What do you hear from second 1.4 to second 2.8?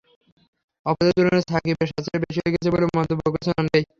সাকিবের শাস্তিটা বেশি হয়ে গেছে